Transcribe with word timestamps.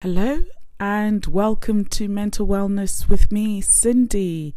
Hello 0.00 0.44
and 0.78 1.26
welcome 1.26 1.84
to 1.86 2.06
Mental 2.06 2.46
Wellness 2.46 3.08
with 3.08 3.32
me, 3.32 3.60
Cindy. 3.60 4.54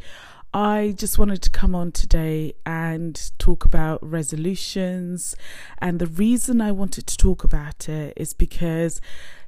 I 0.53 0.93
just 0.95 1.17
wanted 1.17 1.41
to 1.41 1.49
come 1.49 1.73
on 1.73 1.91
today 1.91 2.53
and 2.63 3.19
talk 3.39 3.65
about 3.65 4.07
resolutions. 4.07 5.35
And 5.79 5.97
the 5.97 6.05
reason 6.05 6.61
I 6.61 6.71
wanted 6.71 7.07
to 7.07 7.17
talk 7.17 7.43
about 7.43 7.89
it 7.89 8.13
is 8.15 8.35
because 8.35 9.01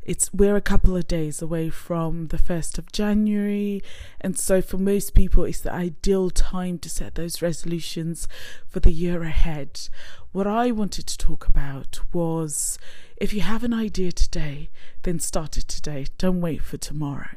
it's 0.05 0.34
we're 0.34 0.55
a 0.55 0.62
couple 0.62 0.96
of 0.96 1.08
days 1.08 1.42
away 1.42 1.70
from 1.70 2.28
the 2.28 2.38
1st 2.38 2.78
of 2.78 2.91
January 2.91 3.82
and 4.20 4.38
so 4.38 4.61
for 4.61 4.78
most 4.78 5.14
people 5.14 5.43
it's 5.43 5.61
the 5.61 5.71
ideal 5.71 6.29
time 6.29 6.78
to 6.79 6.89
set 6.89 7.16
those 7.16 7.41
resolutions 7.41 8.28
for 8.68 8.79
the 8.79 8.92
year 8.92 9.24
ahead 9.24 9.89
what 10.34 10.47
I 10.47 10.71
wanted 10.71 11.05
to 11.07 11.18
talk 11.18 11.47
about 11.47 12.00
was 12.11 12.79
if 13.18 13.34
you 13.34 13.42
have 13.42 13.64
an 13.64 13.74
idea 13.74 14.11
today, 14.11 14.70
then 15.04 15.20
start 15.20 15.57
it 15.57 15.68
today. 15.68 16.07
Don't 16.18 16.42
wait 16.42 16.61
for 16.61 16.78
tomorrow. 16.78 17.36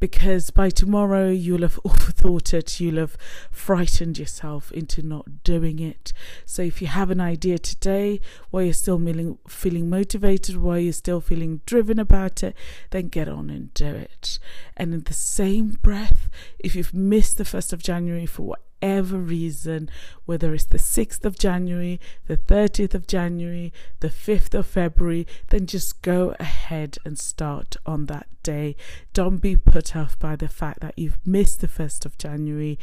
Because 0.00 0.50
by 0.50 0.70
tomorrow 0.70 1.28
you'll 1.28 1.60
have 1.60 1.78
overthought 1.84 2.54
it, 2.54 2.80
you'll 2.80 2.98
have 2.98 3.16
frightened 3.50 4.18
yourself 4.18 4.72
into 4.72 5.02
not 5.02 5.44
doing 5.44 5.78
it. 5.78 6.12
So 6.44 6.62
if 6.62 6.80
you 6.80 6.88
have 6.88 7.10
an 7.10 7.20
idea 7.20 7.58
today 7.58 8.20
while 8.50 8.64
you're 8.64 8.72
still 8.72 8.98
feeling, 8.98 9.38
feeling 9.46 9.90
motivated, 9.90 10.56
while 10.56 10.78
you're 10.78 10.92
still 10.92 11.20
feeling 11.20 11.60
driven 11.66 11.98
about 11.98 12.42
it, 12.42 12.56
then 12.90 13.08
get 13.08 13.28
on 13.28 13.50
and 13.50 13.72
do 13.74 13.94
it. 13.94 14.38
And 14.76 14.94
in 14.94 15.04
the 15.04 15.14
same 15.14 15.78
breath, 15.82 16.28
if 16.58 16.74
you've 16.74 16.94
missed 16.94 17.38
the 17.38 17.44
1st 17.44 17.74
of 17.74 17.82
January 17.82 18.26
for 18.26 18.42
whatever 18.42 18.69
whatever 18.80 19.18
reason, 19.18 19.90
whether 20.24 20.54
it's 20.54 20.64
the 20.64 20.78
6th 20.78 21.24
of 21.24 21.38
January, 21.38 22.00
the 22.26 22.36
30th 22.36 22.94
of 22.94 23.06
January, 23.06 23.72
the 24.00 24.08
5th 24.08 24.54
of 24.54 24.66
February, 24.66 25.26
then 25.48 25.66
just 25.66 26.00
go 26.02 26.34
ahead 26.40 26.98
and 27.04 27.18
start 27.18 27.76
on 27.84 28.06
that 28.06 28.26
day. 28.42 28.76
Don't 29.12 29.38
be 29.38 29.56
put 29.56 29.94
off 29.94 30.18
by 30.18 30.36
the 30.36 30.48
fact 30.48 30.80
that 30.80 30.98
you've 30.98 31.18
missed 31.26 31.60
the 31.60 31.68
1st 31.68 32.06
of 32.06 32.18
January 32.18 32.78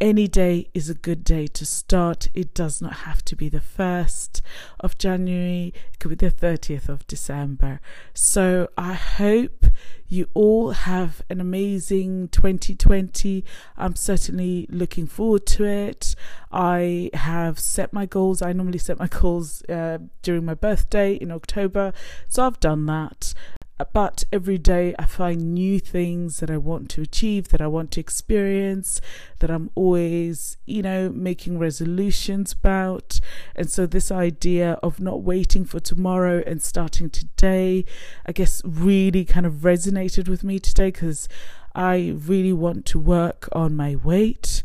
any 0.00 0.26
day 0.26 0.68
is 0.72 0.88
a 0.88 0.94
good 0.94 1.22
day 1.22 1.46
to 1.46 1.66
start. 1.66 2.28
It 2.32 2.54
does 2.54 2.80
not 2.80 2.94
have 3.04 3.24
to 3.26 3.36
be 3.36 3.48
the 3.48 3.60
1st 3.60 4.40
of 4.80 4.96
January, 4.96 5.74
it 5.92 5.98
could 5.98 6.08
be 6.08 6.14
the 6.14 6.30
30th 6.30 6.88
of 6.88 7.06
December. 7.06 7.80
So 8.14 8.68
I 8.78 8.94
hope 8.94 9.66
you 10.08 10.28
all 10.34 10.70
have 10.70 11.22
an 11.28 11.40
amazing 11.40 12.28
2020. 12.28 13.44
I'm 13.76 13.94
certainly 13.94 14.66
looking 14.70 15.06
forward 15.06 15.46
to 15.46 15.64
it. 15.64 16.14
I 16.50 17.10
have 17.14 17.58
set 17.58 17.92
my 17.92 18.06
goals. 18.06 18.42
I 18.42 18.52
normally 18.52 18.78
set 18.78 18.98
my 18.98 19.06
goals 19.08 19.62
uh, 19.68 19.98
during 20.22 20.44
my 20.44 20.54
birthday 20.54 21.14
in 21.14 21.30
October, 21.30 21.92
so 22.28 22.46
I've 22.46 22.60
done 22.60 22.86
that 22.86 23.34
but 23.92 24.24
every 24.32 24.58
day 24.58 24.94
I 24.98 25.06
find 25.06 25.54
new 25.54 25.80
things 25.80 26.40
that 26.40 26.50
I 26.50 26.56
want 26.56 26.90
to 26.90 27.02
achieve, 27.02 27.48
that 27.48 27.60
I 27.60 27.66
want 27.66 27.90
to 27.92 28.00
experience, 28.00 29.00
that 29.38 29.50
I'm 29.50 29.70
always, 29.74 30.56
you 30.66 30.82
know, 30.82 31.08
making 31.08 31.58
resolutions 31.58 32.52
about. 32.52 33.20
And 33.54 33.70
so, 33.70 33.86
this 33.86 34.10
idea 34.10 34.72
of 34.82 35.00
not 35.00 35.22
waiting 35.22 35.64
for 35.64 35.80
tomorrow 35.80 36.42
and 36.46 36.60
starting 36.62 37.10
today, 37.10 37.84
I 38.26 38.32
guess, 38.32 38.62
really 38.64 39.24
kind 39.24 39.46
of 39.46 39.54
resonated 39.62 40.28
with 40.28 40.44
me 40.44 40.58
today 40.58 40.88
because 40.88 41.28
I 41.74 42.14
really 42.16 42.52
want 42.52 42.86
to 42.86 42.98
work 42.98 43.48
on 43.52 43.76
my 43.76 43.96
weight. 43.96 44.62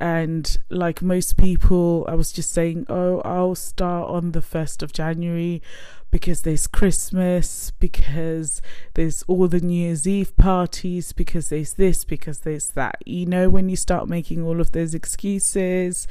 And 0.00 0.58
like 0.68 1.02
most 1.02 1.36
people, 1.36 2.04
I 2.08 2.14
was 2.14 2.32
just 2.32 2.50
saying, 2.50 2.86
oh, 2.88 3.20
I'll 3.24 3.54
start 3.54 4.08
on 4.10 4.32
the 4.32 4.40
1st 4.40 4.82
of 4.82 4.92
January 4.92 5.62
because 6.10 6.42
there's 6.42 6.66
Christmas, 6.66 7.72
because 7.78 8.60
there's 8.94 9.22
all 9.28 9.48
the 9.48 9.60
New 9.60 9.86
Year's 9.86 10.06
Eve 10.06 10.36
parties, 10.36 11.12
because 11.12 11.48
there's 11.48 11.74
this, 11.74 12.04
because 12.04 12.40
there's 12.40 12.68
that. 12.70 12.96
You 13.06 13.24
know, 13.24 13.48
when 13.48 13.70
you 13.70 13.76
start 13.76 14.08
making 14.08 14.42
all 14.42 14.60
of 14.60 14.72
those 14.72 14.94
excuses. 14.94 16.06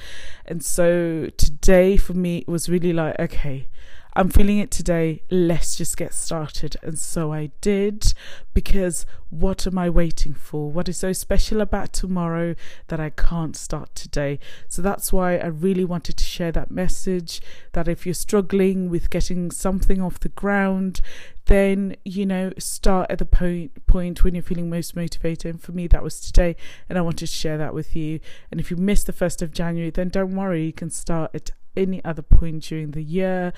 And 0.46 0.64
so 0.64 1.30
today 1.38 1.98
for 1.98 2.14
me, 2.14 2.40
it 2.40 2.48
was 2.48 2.68
really 2.68 2.94
like, 2.94 3.20
okay, 3.20 3.68
I'm 4.14 4.30
feeling 4.30 4.58
it 4.58 4.72
today. 4.72 5.22
Let's 5.30 5.78
just 5.78 5.96
get 5.96 6.14
started. 6.14 6.76
And 6.84 7.00
so 7.00 7.32
I 7.32 7.52
did 7.62 8.14
because 8.54 9.06
what 9.30 9.66
am 9.66 9.78
I 9.78 9.90
waiting 9.90 10.34
for? 10.34 10.70
What 10.70 10.90
is 10.90 10.98
so 10.98 11.14
special 11.14 11.62
about 11.62 11.94
tomorrow 11.94 12.56
that 12.90 13.00
I 13.00 13.12
can't 13.12 13.56
start 13.56 13.96
today? 13.96 14.40
So 14.68 14.82
that's 14.82 15.14
why 15.14 15.38
I 15.38 15.46
really 15.46 15.86
wanted 15.86 16.18
to 16.18 16.26
share 16.26 16.52
that 16.52 16.72
message 16.72 17.42
that 17.72 17.88
if 17.88 18.06
you're 18.06 18.14
struggling 18.14 18.90
with 18.90 19.10
getting 19.10 19.50
something 19.50 20.02
off 20.02 20.20
the 20.20 20.30
ground, 20.30 21.00
then 21.46 21.96
you 22.06 22.26
know 22.26 22.52
start 22.58 23.10
at 23.10 23.18
the 23.18 23.26
point 23.26 23.86
point 23.88 24.24
when 24.24 24.36
you're 24.36 24.44
feeling 24.44 24.70
most 24.70 24.96
motivated 24.96 25.56
and 25.56 25.62
for 25.62 25.72
me 25.72 25.88
that 25.88 26.04
was 26.04 26.22
today 26.22 26.56
and 26.88 27.00
i 27.00 27.02
wanted 27.02 27.18
to 27.18 27.26
share 27.26 27.58
that 27.58 27.74
with 27.74 27.96
you 27.96 28.20
and 28.52 28.60
if 28.60 28.70
you 28.70 28.78
missed 28.78 29.08
the 29.08 29.12
1st 29.12 29.42
of 29.42 29.52
january 29.52 29.90
then 29.90 30.08
don't 30.08 30.36
worry 30.36 30.66
you 30.66 30.72
can 30.72 30.92
start 30.92 31.32
at 31.34 31.50
any 31.76 32.04
other 32.06 32.22
point 32.22 32.64
during 32.64 32.92
the 32.92 33.02
year 33.02 33.52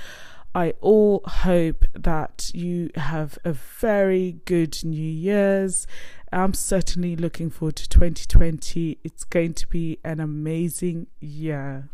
I 0.55 0.73
all 0.81 1.21
hope 1.25 1.85
that 1.93 2.51
you 2.53 2.91
have 2.95 3.39
a 3.43 3.53
very 3.53 4.37
good 4.45 4.77
New 4.83 5.01
Year's. 5.01 5.87
I'm 6.31 6.53
certainly 6.53 7.15
looking 7.15 7.49
forward 7.49 7.77
to 7.77 7.89
2020. 7.89 8.99
It's 9.03 9.23
going 9.23 9.55
to 9.55 9.67
be 9.67 9.97
an 10.03 10.19
amazing 10.19 11.07
year. 11.19 11.89